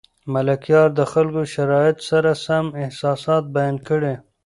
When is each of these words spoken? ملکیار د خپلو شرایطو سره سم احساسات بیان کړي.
ملکیار 0.33 0.89
د 0.99 1.01
خپلو 1.11 1.41
شرایطو 1.53 2.03
سره 2.09 2.31
سم 2.45 2.65
احساسات 2.83 3.43
بیان 3.55 3.75
کړي. 3.87 4.13